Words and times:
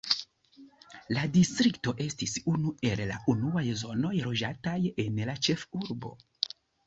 La 1.15 1.25
distrikto 1.35 1.91
estis 2.05 2.33
unu 2.53 2.71
el 2.91 3.03
la 3.11 3.19
unuaj 3.35 3.65
zonoj 3.83 4.13
loĝataj 4.29 4.75
en 5.07 5.23
la 5.31 5.37
ĉefurbo. 5.49 6.15